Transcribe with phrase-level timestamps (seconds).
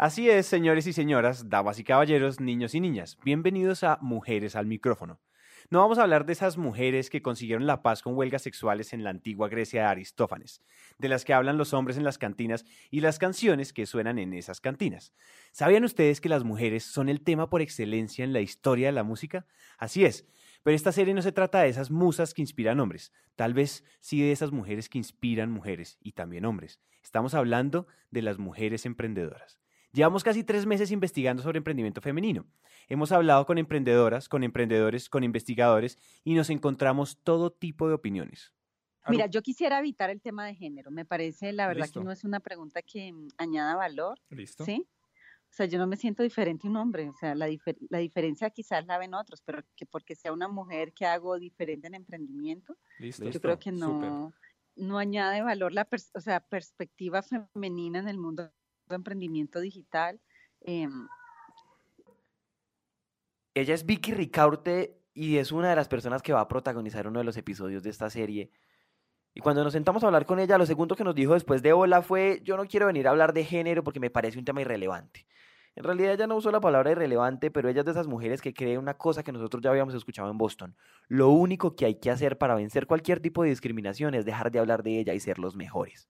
[0.00, 4.64] Así es, señores y señoras, damas y caballeros, niños y niñas, bienvenidos a Mujeres al
[4.64, 5.20] Micrófono.
[5.68, 9.04] No vamos a hablar de esas mujeres que consiguieron la paz con huelgas sexuales en
[9.04, 10.62] la antigua Grecia de Aristófanes,
[10.96, 14.32] de las que hablan los hombres en las cantinas y las canciones que suenan en
[14.32, 15.12] esas cantinas.
[15.52, 19.04] ¿Sabían ustedes que las mujeres son el tema por excelencia en la historia de la
[19.04, 19.44] música?
[19.76, 20.26] Así es,
[20.62, 24.22] pero esta serie no se trata de esas musas que inspiran hombres, tal vez sí
[24.22, 26.80] de esas mujeres que inspiran mujeres y también hombres.
[27.02, 29.60] Estamos hablando de las mujeres emprendedoras.
[29.92, 32.46] Llevamos casi tres meses investigando sobre emprendimiento femenino.
[32.88, 38.52] Hemos hablado con emprendedoras, con emprendedores, con investigadores y nos encontramos todo tipo de opiniones.
[39.08, 40.90] Mira, yo quisiera evitar el tema de género.
[40.90, 44.20] Me parece, la verdad, que no es una pregunta que mm, añada valor.
[44.28, 44.64] Listo.
[44.64, 44.86] ¿Sí?
[45.50, 47.08] O sea, yo no me siento diferente a un hombre.
[47.08, 47.48] O sea, la,
[47.88, 51.88] la diferencia quizás la ven otros, pero que porque sea una mujer que hago diferente
[51.88, 53.28] en emprendimiento, Listo.
[53.28, 54.32] yo creo que no,
[54.76, 58.52] no añade valor la o sea, perspectiva femenina en el mundo
[58.94, 60.20] emprendimiento digital.
[60.60, 61.08] Em,
[63.54, 67.18] Ella es Vicky Ricaurte y es una de las personas que va a protagonizar uno
[67.18, 68.50] de los episodios de esta serie.
[69.34, 71.72] Y cuando nos sentamos a hablar con ella, lo segundo que nos dijo después de
[71.72, 74.60] hola fue, yo no quiero venir a hablar de género porque me parece un tema
[74.60, 75.26] irrelevante.
[75.76, 78.52] En realidad ella no usó la palabra irrelevante, pero ella es de esas mujeres que
[78.52, 80.76] cree una cosa que nosotros ya habíamos escuchado en Boston.
[81.06, 84.58] Lo único que hay que hacer para vencer cualquier tipo de discriminación es dejar de
[84.58, 86.08] hablar de ella y ser los mejores.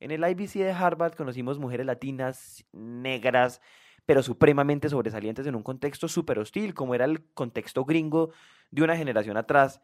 [0.00, 3.60] En el IBC de Harvard conocimos mujeres latinas, negras,
[4.04, 8.30] pero supremamente sobresalientes en un contexto súper hostil, como era el contexto gringo
[8.70, 9.80] de una generación atrás.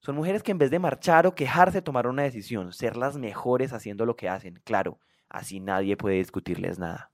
[0.00, 3.72] Son mujeres que en vez de marchar o quejarse tomaron una decisión, ser las mejores
[3.72, 4.60] haciendo lo que hacen.
[4.64, 7.10] Claro, así nadie puede discutirles nada.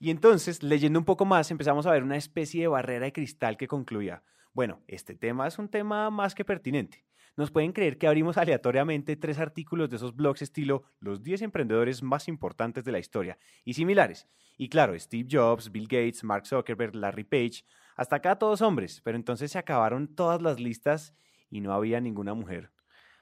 [0.00, 3.56] Y entonces, leyendo un poco más, empezamos a ver una especie de barrera de cristal
[3.56, 4.22] que concluía,
[4.52, 7.04] bueno, este tema es un tema más que pertinente.
[7.38, 12.02] Nos pueden creer que abrimos aleatoriamente tres artículos de esos blogs estilo los 10 emprendedores
[12.02, 14.26] más importantes de la historia y similares.
[14.56, 19.16] Y claro, Steve Jobs, Bill Gates, Mark Zuckerberg, Larry Page, hasta acá todos hombres, pero
[19.16, 21.14] entonces se acabaron todas las listas
[21.48, 22.72] y no había ninguna mujer.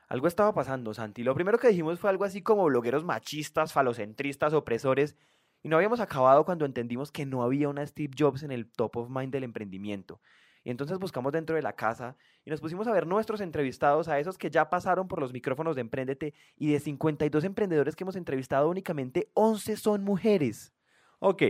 [0.08, 1.22] Algo estaba pasando, Santi.
[1.22, 5.14] Lo primero que dijimos fue algo así como blogueros machistas, falocentristas, opresores,
[5.62, 8.96] y no habíamos acabado cuando entendimos que no había una Steve Jobs en el top
[8.96, 10.22] of mind del emprendimiento.
[10.66, 14.18] Y entonces buscamos dentro de la casa y nos pusimos a ver nuestros entrevistados, a
[14.18, 16.34] esos que ya pasaron por los micrófonos de Emprendete.
[16.56, 20.74] Y de 52 emprendedores que hemos entrevistado, únicamente 11 son mujeres.
[21.20, 21.42] Ok,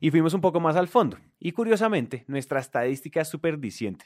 [0.00, 1.16] y fuimos un poco más al fondo.
[1.40, 4.04] Y curiosamente, nuestra estadística es súper diciente.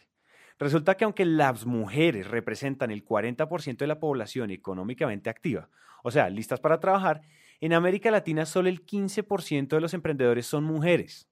[0.61, 5.71] Resulta que aunque las mujeres representan el 40% de la población económicamente activa,
[6.05, 7.23] o sea, listas para trabajar,
[7.61, 11.32] en América Latina solo el 15% de los emprendedores son mujeres.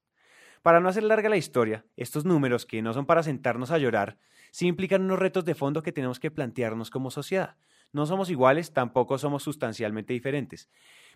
[0.62, 4.18] Para no hacer larga la historia, estos números, que no son para sentarnos a llorar,
[4.50, 7.56] sí implican unos retos de fondo que tenemos que plantearnos como sociedad.
[7.92, 10.68] No somos iguales, tampoco somos sustancialmente diferentes,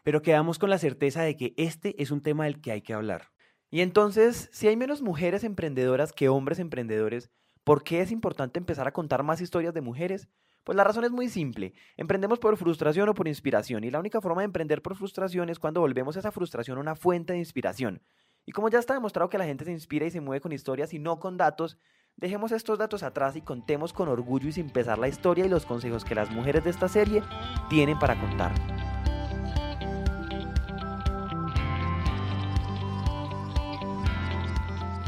[0.03, 2.95] pero quedamos con la certeza de que este es un tema del que hay que
[2.95, 3.33] hablar.
[3.71, 7.31] Y entonces, si hay menos mujeres emprendedoras que hombres emprendedores,
[7.65, 10.29] ¿por qué es importante empezar a contar más historias de mujeres?
[10.65, 11.75] Pues la razón es muy simple.
[11.99, 15.59] Emprendemos por frustración o por inspiración, y la única forma de emprender por frustración es
[15.59, 18.01] cuando volvemos esa frustración una fuente de inspiración.
[18.47, 20.93] Y como ya está demostrado que la gente se inspira y se mueve con historias
[20.93, 21.79] y no con datos,
[22.17, 25.65] dejemos estos datos atrás y contemos con orgullo y sin pesar la historia y los
[25.65, 27.23] consejos que las mujeres de esta serie
[27.71, 28.53] tienen para contar.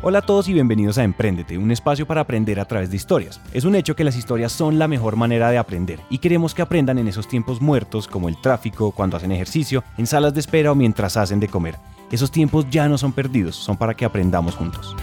[0.03, 3.41] Hola a todos y bienvenidos a Emprendete, un espacio para aprender a través de historias.
[3.53, 6.63] Es un hecho que las historias son la mejor manera de aprender y queremos que
[6.63, 10.73] aprendan en esos tiempos muertos como el tráfico, cuando hacen ejercicio, en salas de espera
[10.73, 11.75] o mientras hacen de comer.
[12.11, 14.95] Esos tiempos ya no son perdidos, son para que aprendamos juntos.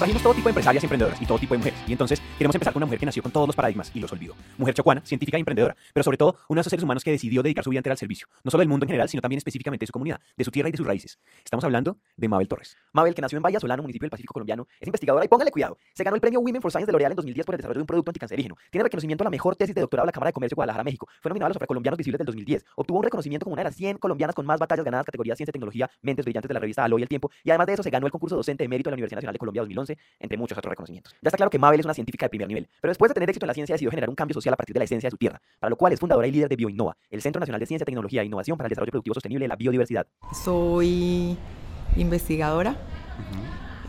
[0.00, 1.78] Trajimos todo tipo de empresarias y emprendedoras y todo tipo de mujeres.
[1.86, 4.10] Y entonces queremos empezar con una mujer que nació con todos los paradigmas y los
[4.10, 4.34] olvidó.
[4.56, 7.42] Mujer chocuana, científica e emprendedora, pero sobre todo una de esos seres humanos que decidió
[7.42, 9.82] dedicar su vida entera al servicio, no solo del mundo en general, sino también específicamente
[9.82, 11.18] de su comunidad, de su tierra y de sus raíces.
[11.44, 12.78] Estamos hablando de Mabel Torres.
[12.94, 15.76] Mabel, que nació en Bahía Solano, municipio del Pacífico colombiano, es investigadora y póngale cuidado.
[15.92, 17.82] Se ganó el premio Women for Science de L'Oreal en 2010 por el desarrollo de
[17.82, 18.56] un producto anticancerígeno.
[18.70, 20.82] Tiene reconocimiento a la mejor tesis de doctorado de la Cámara de Comercio de Guadalajara,
[20.82, 21.08] México.
[21.20, 22.64] Fue nominada a los afrocolombianos visibles del 2010.
[22.76, 25.50] Obtuvo un reconocimiento como una de las 100 colombianas con más batallas ganadas categoría Ciencia
[25.50, 27.30] y Tecnología, Mentes Brillantes de la revista Alo y El Tiempo.
[27.44, 29.34] Y además de eso, se ganó el concurso docente de mérito de la Universidad Nacional
[29.34, 31.14] de Colombia 2011, entre muchos otros reconocimientos.
[31.20, 33.28] Ya está claro que Mabel es una científica de primer nivel, pero después de tener
[33.28, 35.10] éxito en la ciencia decidió generar un cambio social a partir de la esencia de
[35.12, 37.66] su tierra, para lo cual es fundadora y líder de BioInnova, el Centro Nacional de
[37.66, 40.06] Ciencia, Tecnología e Innovación para el Desarrollo Productivo Sostenible de la Biodiversidad.
[40.32, 41.36] Soy
[41.96, 42.76] investigadora,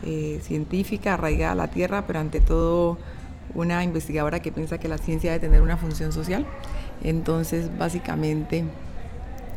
[0.04, 2.98] eh, científica, arraigada a la tierra, pero ante todo
[3.54, 6.46] una investigadora que piensa que la ciencia debe tener una función social.
[7.02, 8.64] Entonces, básicamente,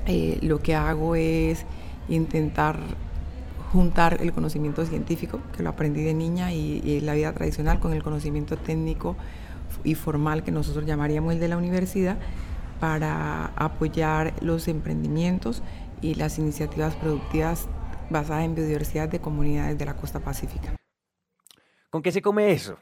[0.08, 1.66] eh, lo que hago es
[2.10, 2.78] intentar
[3.72, 8.04] juntar el conocimiento científico, que lo aprendí de niña, y, la vida tradicional con el
[8.04, 9.16] conocimiento técnico
[9.84, 12.18] y formal que nosotros llamaríamos el de la universidad,
[12.80, 15.64] para apoyar los emprendimientos
[16.02, 17.68] y las iniciativas productivas
[18.10, 20.76] basadas en biodiversidad de comunidades de la costa pacífica.
[21.90, 22.78] ¿Con qué se come eso?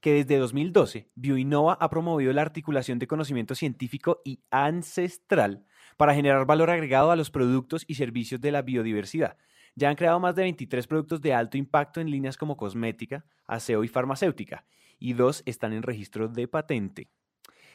[0.00, 5.64] Que desde 2012 Bioinnova ha promovido la articulación de conocimiento científico y ancestral
[5.96, 9.36] para generar valor agregado a los productos y servicios de la biodiversidad.
[9.76, 13.82] Ya han creado más de 23 productos de alto impacto en líneas como cosmética, aseo
[13.82, 14.64] y farmacéutica,
[14.98, 17.08] y dos están en registro de patente.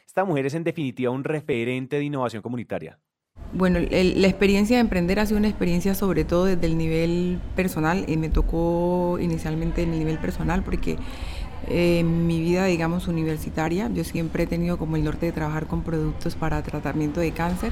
[0.06, 3.00] Esta mujer es en definitiva un referente de innovación comunitaria.
[3.54, 8.06] Bueno, la experiencia de emprender ha sido una experiencia sobre todo desde el nivel personal
[8.08, 10.98] y me tocó inicialmente en el nivel personal porque
[11.68, 15.68] en eh, mi vida, digamos, universitaria, yo siempre he tenido como el norte de trabajar
[15.68, 17.72] con productos para tratamiento de cáncer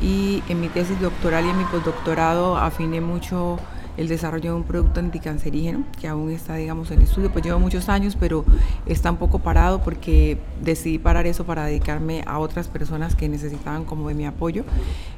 [0.00, 3.58] y en mi tesis doctoral y en mi postdoctorado afiné mucho
[3.96, 7.30] el desarrollo de un producto anticancerígeno que aún está, digamos, en estudio.
[7.30, 8.44] Pues llevo muchos años, pero
[8.86, 13.84] está un poco parado porque decidí parar eso para dedicarme a otras personas que necesitaban
[13.84, 14.64] como de mi apoyo.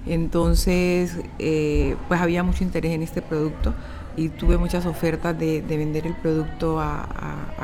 [0.06, 3.72] Entonces, eh, pues había mucho interés en este producto
[4.16, 7.06] y tuve muchas ofertas de, vender el producto a,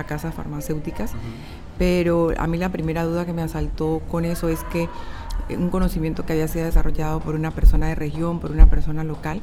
[0.07, 1.13] casas farmacéuticas.
[1.79, 4.89] Pero a mí la primera duda que me asaltó con eso es que
[5.51, 9.41] un conocimiento que había sido desarrollado por una persona de región, por una persona local,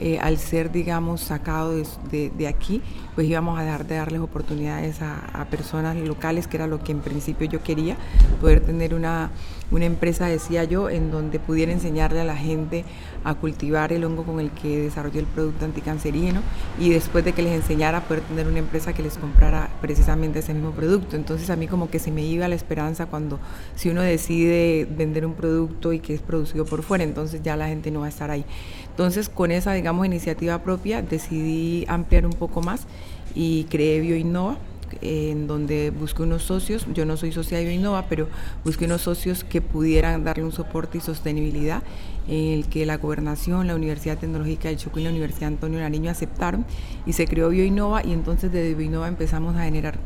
[0.00, 1.72] eh, al ser, digamos, sacado
[2.10, 2.82] de, aquí,
[3.14, 7.00] pues íbamos a dejar de darles oportunidades a, personas locales, que era lo que en
[7.00, 7.96] principio yo quería,
[8.40, 9.30] poder tener una,
[9.72, 12.84] una empresa, decía yo, en donde pudiera enseñarle a la gente
[13.24, 16.40] a cultivar el hongo con el que desarrolló el producto anticancerígeno
[16.78, 20.54] y después de que les enseñara poder tener una empresa que les comprara precisamente ese
[20.54, 21.16] mismo producto.
[21.16, 23.40] Entonces a mí como que se me iba la esperanza cuando
[23.74, 27.68] si uno decide vender un producto y que es producido por fuera, entonces ya la
[27.68, 28.44] gente no va a estar ahí.
[28.90, 32.86] Entonces, con esa, digamos, iniciativa propia, decidí ampliar un poco más
[33.34, 34.58] y creé BioInnova,
[35.00, 38.28] en donde busqué unos socios, yo no soy socia de BioInnova, pero
[38.64, 41.82] busqué unos socios que pudieran darle un soporte y sostenibilidad,
[42.28, 46.10] en el que la gobernación, la Universidad Tecnológica del Chocó y la Universidad Antonio Nariño
[46.10, 46.64] aceptaron
[47.06, 49.98] y se creó BioInnova y entonces desde BioInnova empezamos a generar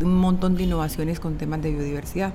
[0.00, 2.32] un montón de innovaciones con temas de biodiversidad,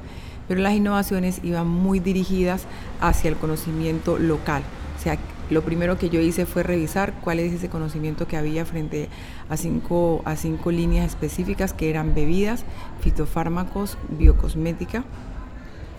[0.48, 2.66] pero las innovaciones iban muy dirigidas
[3.02, 4.64] hacia el conocimiento local,
[4.98, 5.18] o sea,
[5.50, 9.10] lo primero que yo hice fue revisar cuál es ese conocimiento que había frente
[9.50, 12.64] a cinco, a cinco líneas específicas que eran bebidas,
[13.02, 15.04] fitofármacos, biocosmética,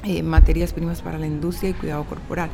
[0.04, 2.50] eh, materias primas para la industria y cuidado corporal.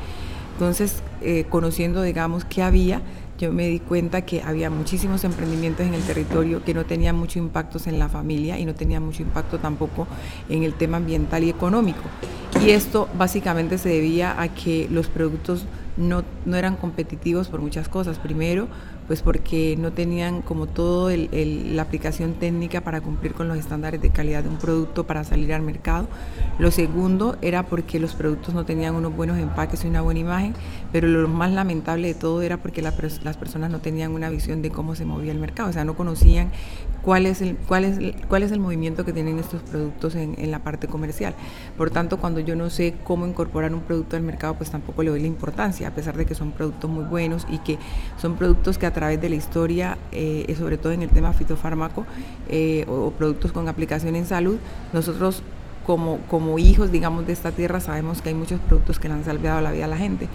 [0.53, 3.01] Entonces, eh, conociendo, digamos, qué había,
[3.39, 7.39] yo me di cuenta que había muchísimos emprendimientos en el territorio que no tenían mucho
[7.39, 10.07] impacto en la familia y no tenían mucho impacto tampoco
[10.51, 12.03] en el tema ambiental y económico.
[12.63, 15.65] Y esto básicamente se debía a que los productos
[16.01, 18.19] no, no eran competitivos por muchas cosas.
[18.19, 18.69] Primero,
[19.11, 24.11] pues porque no tenían como todo la aplicación técnica para cumplir con los estándares de
[24.11, 26.07] calidad de un producto para salir al mercado.
[26.61, 30.55] Lo segundo era porque los productos no tenían unos buenos empaques y una buena imagen,
[30.93, 32.95] pero lo más lamentable de todo era porque las
[33.37, 36.53] personas no tenían una visión de cómo se movía el mercado, o sea, no conocían
[37.03, 37.99] cuál es el, cuál es,
[38.29, 41.35] cuál es el movimiento que tienen estos productos en, en, la parte comercial.
[41.77, 45.11] Por tanto, cuando yo no sé cómo incorporar un producto al mercado, pues tampoco le
[45.11, 47.79] doy la importancia, a pesar de que son productos muy buenos y que
[48.19, 52.05] son productos que a través de la historia, eh, sobre todo en el tema fitofármaco
[52.51, 54.59] eh, o, productos con aplicación en salud,
[54.93, 55.43] nosotros
[55.87, 59.25] como, como hijos, digamos, de esta tierra sabemos que hay muchos productos que le han
[59.25, 60.29] salvado la vida a la gente,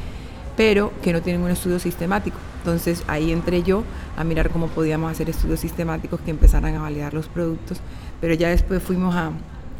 [0.58, 2.38] pero que no tienen un estudio sistemático.
[2.58, 3.84] Entonces ahí entré yo
[4.18, 7.82] a mirar cómo podíamos hacer estudios sistemáticos que empezaran a validar los productos,
[8.20, 9.32] pero ya después fuimos a,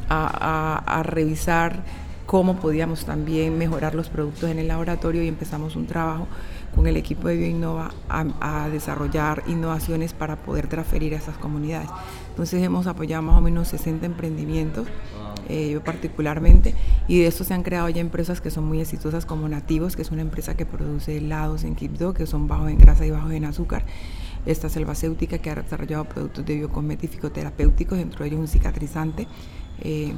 [0.10, 1.82] a, a revisar
[2.28, 6.28] cómo podíamos también mejorar los productos en el laboratorio y empezamos un trabajo
[6.76, 11.90] con el equipo de BioInnova a, desarrollar innovaciones para poder transferir a esas comunidades.
[12.30, 14.88] Entonces hemos apoyado más o menos 60 emprendimientos,
[15.48, 16.74] eh, yo particularmente,
[17.08, 20.02] y de estos se han creado ya empresas que son muy exitosas como Nativos, que
[20.02, 23.32] es una empresa que produce helados en Quibdó, que son bajos en grasa y bajos
[23.32, 23.86] en azúcar.
[24.46, 29.28] Esta Selvacéutica, que ha desarrollado productos de biocosméticos terapéuticos, dentro de ellos un cicatrizante.
[29.82, 30.14] Eh,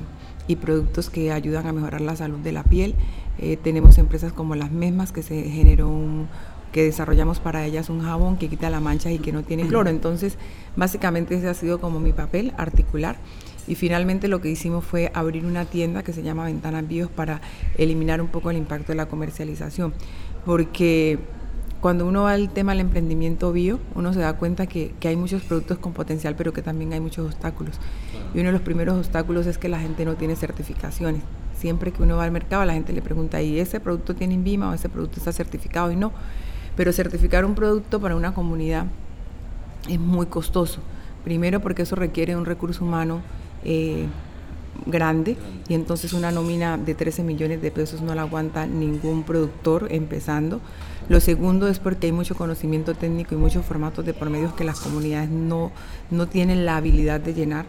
[0.48, 2.96] y productos que ayudan a mejorar la salud de la piel.
[3.39, 6.27] Eh, tenemos empresas como las mismas que se generó
[6.72, 9.89] que desarrollamos para ellas un jabón que quita la mancha y que no tiene cloro.
[9.89, 10.38] Entonces,
[10.75, 13.18] básicamente ese ha sido como mi papel articular.
[13.68, 17.42] Y finalmente lo que hicimos fue abrir una tienda que se llama Ventanas Bios para
[17.77, 19.94] eliminar un poco el impacto de la comercialización.
[20.46, 21.20] Porque
[21.81, 25.43] cuando uno va al tema del emprendimiento bio, uno se da cuenta que, hay muchos
[25.43, 27.75] productos con potencial, pero que también hay muchos obstáculos.
[28.34, 31.22] Y uno de los primeros obstáculos es que la gente no tiene certificaciones.
[31.55, 34.72] Siempre que uno va al mercado, la gente le pregunta, ¿y ese producto tiene INVIMA
[34.72, 35.91] o ese producto está certificado?
[35.91, 36.12] Y no.
[36.75, 38.86] Pero certificar un producto para una comunidad
[39.88, 40.81] es muy costoso.
[41.24, 43.22] Primero porque eso requiere un recurso humano
[43.63, 44.07] eh,
[44.86, 49.88] grande y entonces una nómina de 13 millones de pesos no la aguanta ningún productor
[49.91, 50.62] empezando.
[51.10, 54.79] Lo segundo es porque hay mucho conocimiento técnico y muchos formatos de promedios que las
[54.79, 55.72] comunidades no,
[56.12, 57.65] no tienen la habilidad de llenar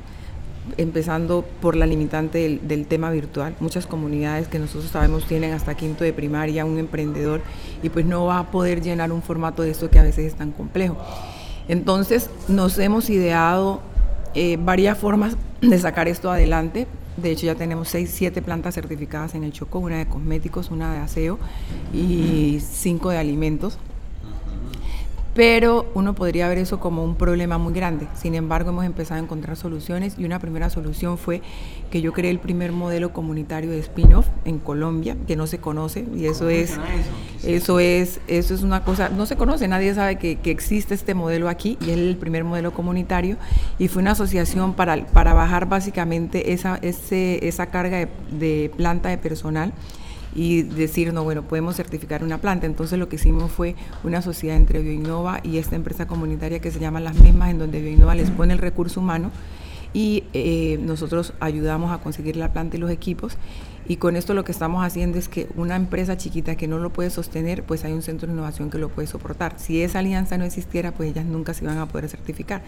[0.76, 3.54] empezando por la limitante del, tema virtual.
[3.60, 7.42] Muchas comunidades que nosotros sabemos tienen hasta quinto de primaria un emprendedor
[7.82, 10.34] y pues no va a poder llenar un formato de esto que a veces es
[10.34, 10.96] tan complejo.
[11.68, 13.80] Entonces nos hemos ideado
[14.34, 16.86] eh, varias formas de sacar esto adelante.
[17.16, 20.92] De hecho, ya tenemos seis, siete plantas certificadas en el Chocó, una de cosméticos, una
[20.92, 21.38] de aseo
[21.92, 23.78] y cinco de alimentos
[25.38, 28.08] pero uno podría ver eso como un problema muy grande.
[28.16, 31.42] Sin embargo, hemos empezado a encontrar soluciones y una primera solución fue
[31.92, 36.04] que yo creé el primer modelo comunitario de spin-off en Colombia, que no se conoce
[36.12, 36.76] y eso es
[37.44, 37.78] eso?
[37.78, 41.78] es eso es una cosa, no se conoce, nadie sabe que, existe este modelo aquí
[41.86, 43.36] y es el primer modelo comunitario
[43.78, 49.08] y fue una asociación para, para bajar básicamente esa, ese, esa carga de, de planta
[49.08, 49.72] de personal
[50.34, 52.66] y decir, no, bueno, podemos certificar una planta.
[52.66, 56.78] Entonces lo que hicimos fue una sociedad entre Bioinnova y esta empresa comunitaria que se
[56.80, 59.30] llama Las Mismas, en donde Bioinnova les pone el recurso humano
[59.92, 63.38] y eh, nosotros ayudamos a conseguir la planta y los equipos
[63.88, 66.92] y con esto lo que estamos haciendo es que una empresa chiquita que no lo
[66.92, 69.54] puede sostener, pues hay un centro de innovación que lo puede soportar.
[69.56, 72.62] Si esa alianza no existiera, pues ellas nunca se iban a poder certificar.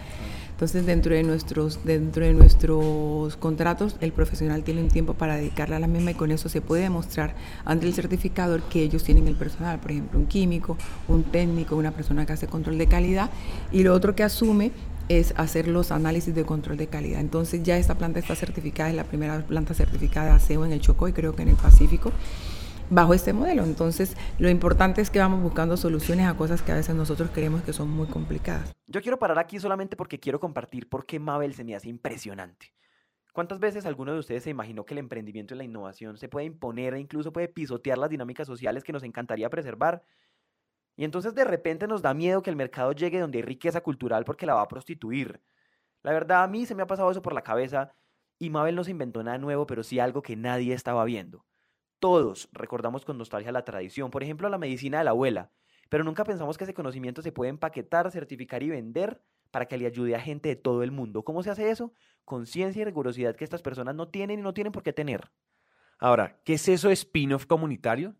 [0.49, 5.75] Entonces, dentro de nuestros, dentro de nuestros contratos, el profesional tiene un tiempo para dedicarle
[5.75, 7.35] a la misma y con eso se puede demostrar
[7.65, 10.75] ante el certificador que ellos tienen el personal, por ejemplo, un químico,
[11.07, 13.29] un técnico, una persona que hace control de calidad
[13.71, 14.71] y lo otro que asume
[15.19, 17.19] es hacer los análisis de control de calidad.
[17.19, 20.81] Entonces ya esta planta está certificada, es la primera planta certificada de ASEO en el
[20.81, 22.11] Chocó y creo que en el Pacífico
[22.89, 23.63] bajo este modelo.
[23.63, 27.63] Entonces, lo importante es que vamos buscando soluciones a cosas que a veces nosotros creemos
[27.63, 28.73] que son muy complicadas.
[28.87, 32.73] Yo quiero parar aquí solamente porque quiero compartir por qué Mabel se me hace impresionante.
[33.33, 36.45] ¿Cuántas veces alguno de ustedes se imaginó que el emprendimiento y la innovación se puede
[36.45, 40.03] imponer e incluso puede pisotear las dinámicas sociales que nos encantaría preservar?
[40.95, 44.25] Y entonces de repente nos da miedo que el mercado llegue donde hay riqueza cultural
[44.25, 45.41] porque la va a prostituir.
[46.03, 47.93] La verdad, a mí se me ha pasado eso por la cabeza
[48.39, 51.45] y Mabel no se inventó nada nuevo, pero sí algo que nadie estaba viendo.
[51.99, 55.51] Todos recordamos con nostalgia la tradición, por ejemplo, la medicina de la abuela,
[55.89, 59.21] pero nunca pensamos que ese conocimiento se puede empaquetar, certificar y vender
[59.51, 61.23] para que le ayude a gente de todo el mundo.
[61.23, 61.93] ¿Cómo se hace eso?
[62.25, 65.31] Con ciencia y rigurosidad que estas personas no tienen y no tienen por qué tener.
[65.99, 68.15] Ahora, ¿qué es eso de spin-off comunitario?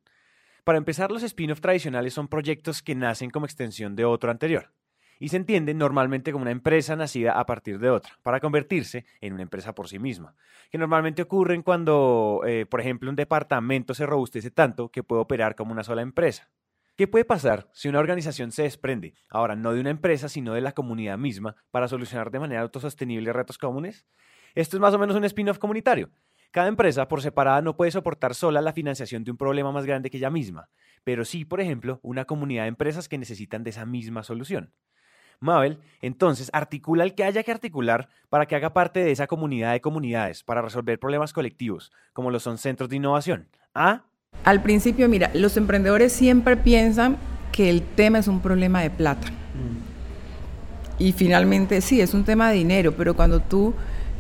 [0.63, 4.71] Para empezar, los spin-off tradicionales son proyectos que nacen como extensión de otro anterior
[5.17, 9.33] y se entienden normalmente como una empresa nacida a partir de otra, para convertirse en
[9.33, 10.35] una empresa por sí misma,
[10.71, 15.55] que normalmente ocurren cuando, eh, por ejemplo, un departamento se robustece tanto que puede operar
[15.55, 16.49] como una sola empresa.
[16.95, 20.61] ¿Qué puede pasar si una organización se desprende, ahora no de una empresa, sino de
[20.61, 24.05] la comunidad misma, para solucionar de manera autosostenible retos comunes?
[24.53, 26.09] Esto es más o menos un spin-off comunitario,
[26.51, 30.09] cada empresa por separada no puede soportar sola la financiación de un problema más grande
[30.09, 30.69] que ella misma,
[31.03, 34.73] pero sí, por ejemplo, una comunidad de empresas que necesitan de esa misma solución.
[35.39, 39.71] Mabel, entonces, articula el que haya que articular para que haga parte de esa comunidad
[39.71, 43.47] de comunidades para resolver problemas colectivos, como lo son centros de innovación.
[43.73, 44.03] ¿Ah?
[44.43, 47.17] Al principio, mira, los emprendedores siempre piensan
[47.51, 49.27] que el tema es un problema de plata.
[49.31, 51.01] Mm.
[51.03, 53.73] Y finalmente, sí, es un tema de dinero, pero cuando tú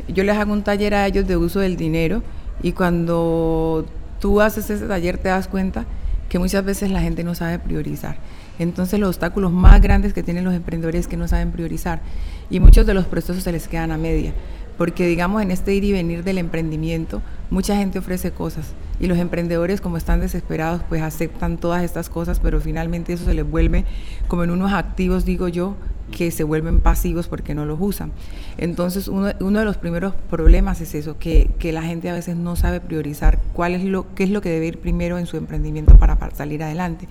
[0.07, 2.23] yo les hago un taller a ellos de uso del dinero
[2.63, 3.85] y cuando
[4.19, 5.85] tú haces ese taller te das cuenta
[6.29, 8.15] que muchas veces la gente no sabe priorizar.
[8.59, 12.01] Entonces los obstáculos más grandes que tienen los emprendedores es que no saben priorizar
[12.49, 14.33] y muchos de los procesos se les quedan a media.
[14.77, 19.19] Porque digamos en este ir y venir del emprendimiento, mucha gente ofrece cosas y los
[19.19, 23.85] emprendedores como están desesperados pues aceptan todas estas cosas, pero finalmente eso se les vuelve
[24.27, 25.75] como en unos activos, digo yo,
[26.11, 28.11] que se vuelven pasivos porque no los usan.
[28.57, 32.79] Entonces, uno, de los primeros problemas es eso, que, la gente a veces no sabe
[32.79, 36.17] priorizar cuál es lo, qué es lo que debe ir primero en su emprendimiento para,
[36.35, 37.07] salir adelante.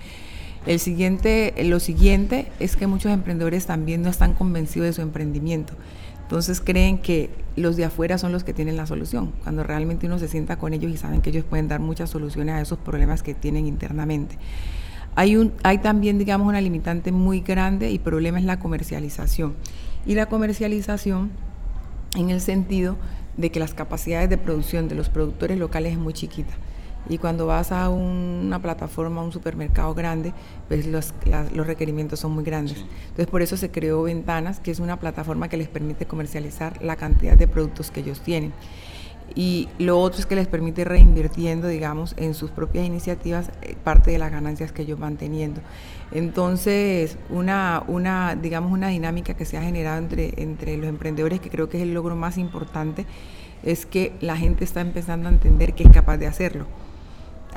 [0.67, 5.73] El siguiente, lo siguiente es que muchos emprendedores también no están convencidos de su emprendimiento.
[6.31, 10.17] Entonces creen que los de afuera son los que tienen la solución, cuando realmente uno
[10.17, 13.21] se sienta con ellos y saben que ellos pueden dar muchas soluciones a esos problemas
[13.21, 14.37] que tienen internamente.
[15.15, 19.55] Hay, también, digamos, una limitante muy grande y problema es la comercialización.
[20.05, 21.31] Y la comercialización
[22.15, 22.95] en el sentido
[23.35, 26.53] de que las capacidades de producción de los productores locales es muy chiquita.
[27.09, 30.33] Y cuando vas a una plataforma, a un supermercado grande,
[30.67, 31.13] pues los,
[31.53, 32.77] los requerimientos son muy grandes.
[33.09, 36.95] Entonces por eso se creó Ventanas, que es una plataforma que les permite comercializar la
[36.95, 38.53] cantidad de productos que ellos tienen
[39.35, 44.11] y lo otro es que les permite reinvirtiendo, digamos, en sus propias iniciativas eh, parte
[44.11, 45.61] de las ganancias que ellos van teniendo.
[46.11, 51.49] Entonces, una, una, digamos, una dinámica que se ha generado entre, entre los emprendedores, que
[51.49, 53.05] creo que es el logro más importante,
[53.63, 56.65] es que la gente está empezando a entender que es capaz de hacerlo.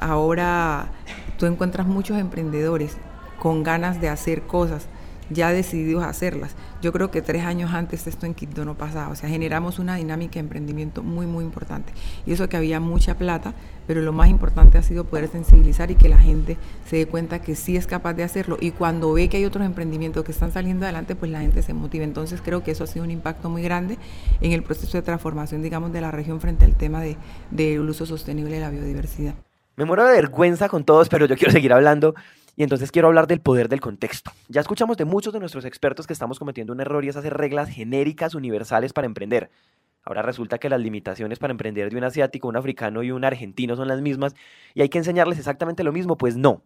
[0.01, 0.91] Ahora
[1.39, 2.97] tú encuentras muchos emprendedores
[3.39, 4.89] con ganas de hacer cosas,
[5.31, 6.55] ya decididos a hacerlas.
[6.83, 9.97] Yo creo que tres años antes esto en Quito no pasaba, o sea, generamos una
[9.97, 11.93] dinámica de emprendimiento muy, muy importante.
[12.27, 13.55] Y eso que había mucha plata,
[13.87, 16.57] pero lo más importante ha sido poder sensibilizar y que la gente
[16.89, 18.59] se dé cuenta que sí es capaz de hacerlo.
[18.61, 21.75] Y cuando ve que hay otros emprendimientos que están saliendo adelante, pues la gente se
[21.75, 22.05] motiva.
[22.05, 23.99] Entonces creo que eso ha sido un impacto muy grande
[24.41, 27.17] en el proceso de transformación, digamos, de la región frente al tema del
[27.51, 29.35] de, uso sostenible de la biodiversidad.
[29.76, 32.14] Me muero de vergüenza con todos, pero yo quiero seguir hablando.
[32.57, 34.31] Y entonces quiero hablar del poder del contexto.
[34.49, 37.35] Ya escuchamos de muchos de nuestros expertos que estamos cometiendo un error y es hacer
[37.37, 39.50] reglas genéricas universales para emprender.
[40.04, 43.75] Ahora resulta que las limitaciones para emprender de un asiático, un africano y un argentino
[43.75, 44.37] son las mismas
[44.75, 46.16] y hay que enseñarles exactamente lo mismo.
[46.16, 46.62] Pues no.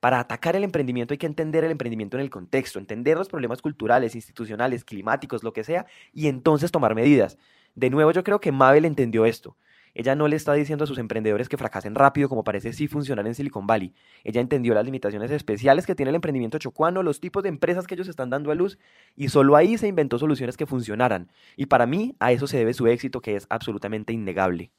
[0.00, 3.62] Para atacar el emprendimiento hay que entender el emprendimiento en el contexto, entender los problemas
[3.62, 7.38] culturales, institucionales, climáticos, lo que sea, y entonces tomar medidas.
[7.76, 9.56] De nuevo, yo creo que Mabel entendió esto.
[9.94, 13.26] Ella no le está diciendo a sus emprendedores que fracasen rápido como parece sí funcionar
[13.26, 13.94] en Silicon Valley.
[14.24, 17.94] Ella entendió las limitaciones especiales que tiene el emprendimiento chocuano, los tipos de empresas que
[17.94, 18.78] ellos están dando a luz
[19.16, 21.30] y solo ahí se inventó soluciones que funcionaran.
[21.56, 24.70] Y para mí a eso se debe su éxito que es absolutamente innegable.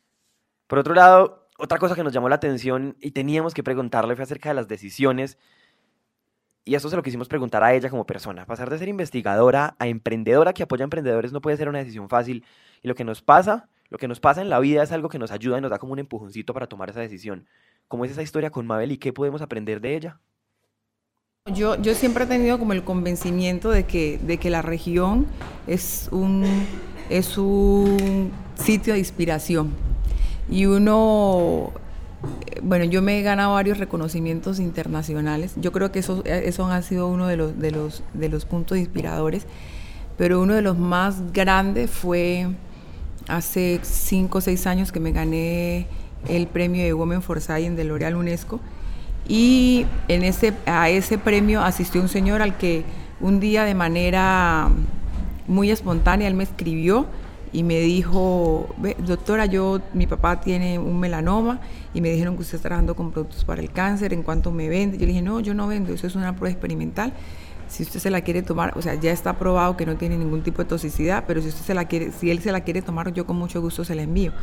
[0.67, 4.23] Por otro lado, otra cosa que nos llamó la atención y teníamos que preguntarle fue
[4.23, 5.37] acerca de las decisiones
[6.63, 8.45] y eso se lo quisimos preguntar a ella como persona.
[8.45, 12.07] Pasar de ser investigadora a emprendedora que apoya a emprendedores no puede ser una decisión
[12.07, 12.45] fácil.
[12.83, 15.19] Y lo que nos pasa lo que nos pasa en la vida es algo que
[15.19, 17.45] nos ayuda y nos da como un empujoncito para tomar esa decisión.
[17.89, 20.19] ¿Cómo es esa historia con Mabel y qué podemos aprender de ella?
[21.53, 25.27] Yo, yo siempre he tenido como el convencimiento de que, de que la región
[25.67, 26.45] es un,
[27.10, 29.71] es un sitio de inspiración.
[30.50, 31.74] Y uno,
[32.63, 35.53] bueno, yo me he ganado varios reconocimientos internacionales.
[35.57, 38.77] Yo creo que eso, eso ha sido uno de los, de, los, de los puntos
[38.77, 39.48] inspiradores.
[40.17, 42.48] Pero uno de los más grandes fue
[43.27, 45.87] hace cinco o seis años que me gané
[46.27, 48.59] el premio de Women for Science de L'Oreal UNESCO.
[49.27, 52.83] Y en ese, a ese premio asistió un señor al que
[53.19, 54.69] un día de manera
[55.48, 57.05] muy espontánea él me escribió
[57.53, 58.74] y me dijo,
[59.05, 61.59] doctora, yo, mi papá tiene un melanoma
[61.93, 64.69] y me dijeron que usted está trabajando con productos para el cáncer, ¿en cuánto me
[64.69, 64.98] vende?
[64.98, 67.13] Yo le dije, no, yo no vendo, eso es una prueba experimental
[67.72, 70.42] si usted se la quiere tomar, o sea, ya está probado que no tiene ningún
[70.42, 73.14] tipo de toxicidad, pero si usted se la quiere, si él se la quiere tomar,
[73.14, 74.34] yo con mucho gusto se la envío.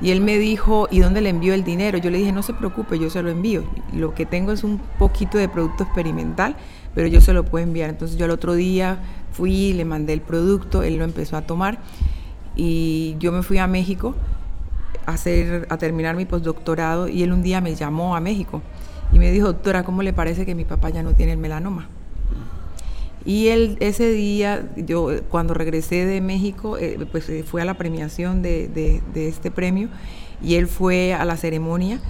[0.00, 1.98] Y él me dijo, ¿y dónde le envío el dinero?
[1.98, 3.64] Yo le dije, no se preocupe, yo se lo envío.
[3.92, 6.54] Lo que tengo es un poquito de producto experimental,
[6.94, 7.90] pero yo se lo puedo enviar.
[7.90, 9.00] Entonces yo el otro día
[9.32, 11.80] fui, le mandé el producto, él lo empezó a tomar
[12.54, 14.14] y yo me fui a México
[15.06, 18.62] a, hacer, a terminar mi postdoctorado y él un día me llamó a México
[19.12, 21.88] y me dijo, doctora, ¿cómo le parece que mi papá ya no tiene el melanoma?
[23.24, 27.74] Y él, ese día, yo cuando regresé de México, eh, pues eh, fue a la
[27.74, 29.88] premiación de, de, este premio
[30.42, 32.00] y él fue a la ceremonia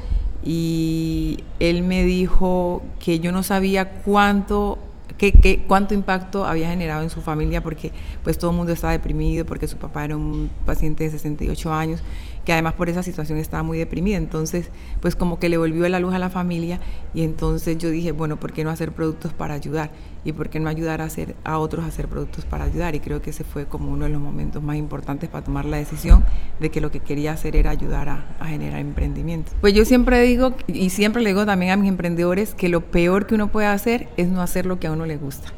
[0.45, 4.79] y él me dijo que yo no sabía cuánto
[5.19, 7.93] qué, cuánto impacto había generado en su familia porque
[8.23, 12.01] pues todo el mundo estaba deprimido porque su papá era un paciente de 68 años
[12.51, 14.17] que además por esa situación estaba muy deprimida.
[14.17, 16.81] Entonces, pues como que le volvió la luz a la familia
[17.15, 19.93] y entonces yo dije, bueno, ¿por qué no hacer productos para ayudar?
[20.25, 22.97] ¿Y por qué no ayudar a, hacer, a otros a hacer productos para ayudar?
[22.97, 25.77] Y creo que ese fue como uno de los momentos más importantes para tomar la
[25.77, 26.25] decisión
[26.59, 29.53] de que lo que quería hacer era ayudar a, a generar emprendimiento.
[29.61, 33.29] Pues yo siempre digo, y siempre le digo también a mis emprendedores, que lo peor
[33.29, 35.53] que uno puede hacer es no hacer lo que a uno le gusta.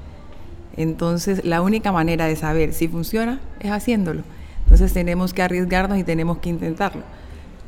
[0.76, 4.24] Entonces, la única manera de saber si funciona es haciéndolo.
[4.72, 7.02] Entonces tenemos que arriesgarnos y tenemos que intentarlo.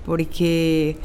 [0.06, 0.96] Porque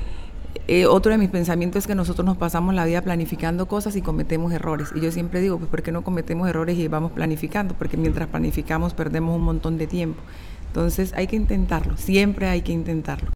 [0.65, 4.01] eh, otro de mis pensamientos es que nosotros nos pasamos la vida planificando cosas y
[4.01, 4.93] cometemos errores.
[4.95, 7.75] Y yo siempre digo, pues ¿por qué no cometemos errores y vamos planificando?
[7.75, 10.21] Porque mientras planificamos perdemos un montón de tiempo.
[10.67, 13.33] Entonces hay que intentarlo, siempre hay que intentarlo.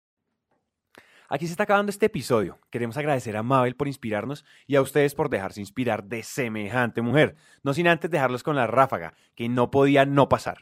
[1.27, 2.59] Aquí se está acabando este episodio.
[2.69, 7.35] Queremos agradecer a Mabel por inspirarnos y a ustedes por dejarse inspirar de semejante mujer.
[7.61, 10.59] No sin antes dejarlos con la ráfaga, que no podía no pasar.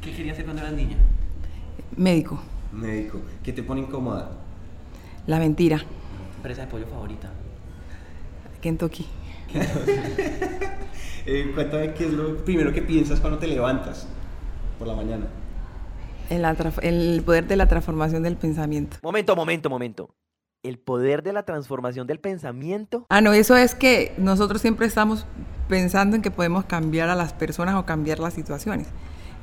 [0.00, 0.96] ¿Qué querías hacer cuando eras niña?
[1.96, 2.40] Médico.
[2.72, 3.20] Médico.
[3.42, 4.30] ¿Qué te pone incómoda?
[5.26, 5.84] La mentira.
[6.36, 7.30] ¿Empresa de pollo favorita?
[8.60, 9.06] Kentucky.
[11.26, 14.06] eh, cuéntame qué es lo primero que piensas cuando te levantas
[14.78, 15.26] por la mañana.
[16.28, 16.44] El,
[16.82, 18.98] el poder de la transformación del pensamiento.
[19.02, 20.14] Momento, momento, momento.
[20.62, 23.06] El poder de la transformación del pensamiento.
[23.08, 25.26] Ah, no, eso es que nosotros siempre estamos
[25.68, 28.86] pensando en que podemos cambiar a las personas o cambiar las situaciones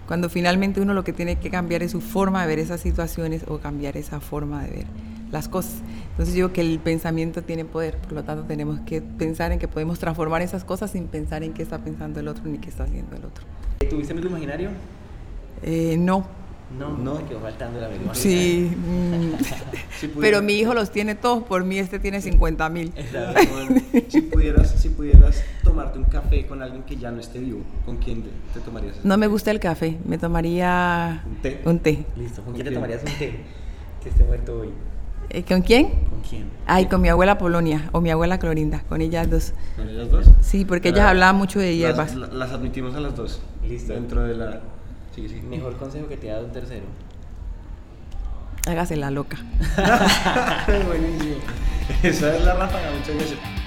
[0.08, 3.44] cuando finalmente uno lo que tiene que cambiar es su forma de ver esas situaciones
[3.48, 4.86] o cambiar esa forma de ver
[5.32, 5.82] las cosas.
[6.12, 9.68] Entonces digo que el pensamiento tiene poder, por lo tanto tenemos que pensar en que
[9.68, 12.86] podemos transformar esas cosas sin pensar en qué está pensando el otro ni qué está
[12.86, 13.46] haciendo el otro.
[13.90, 14.70] ¿Tuviste amigo imaginario?
[15.62, 16.26] Eh, no,
[16.78, 18.16] No, no, quedó faltando la memoria.
[18.16, 20.20] Sí, mm.
[20.20, 22.94] pero mi hijo los tiene todos, por mí este tiene 50 mil.
[24.08, 27.98] si, pudieras, si pudieras tomarte un café con alguien que ya no esté vivo, ¿con
[27.98, 29.04] quién te, tomarías?
[29.04, 31.62] No me gusta el café, me tomaría un té.
[31.66, 32.06] Un té.
[32.16, 33.44] Listo, ¿con, quién te tomarías un té
[34.02, 34.70] que esté muerto hoy?
[35.30, 35.90] Eh, ¿Con quién?
[36.10, 36.50] ¿Con quién?
[36.66, 39.54] Ay, con mi abuela Polonia o mi abuela Clorinda, con ellas dos.
[39.76, 40.26] ¿Con ellas dos?
[40.42, 42.16] Sí, porque ellas hablaban mucho de hierbas.
[42.16, 43.42] Las, admitimos a las dos.
[43.68, 43.94] Listo.
[43.94, 44.62] Dentro de la...
[45.14, 45.42] Sí, sí.
[45.42, 46.86] Mejor consejo que te ha dado un tercero.
[48.68, 49.38] Hágase la loca.
[50.88, 51.36] Buenísimo.
[52.04, 53.67] Esa es la ráfaga, muchas gracias.